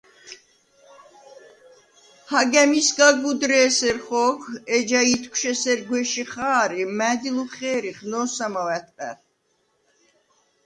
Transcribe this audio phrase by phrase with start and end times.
[2.29, 4.41] –ჰაგა̄̈მისგა გუდრ’ე̄სერ ხო̄გ,
[4.75, 9.17] ეჯა ითქშუ̂ ესერ გუ̂ეში ხა̄რ ი მა̈დილუ ხე̄რიხ, ნო̄სამაუ̂ ა̈თყა̈რ!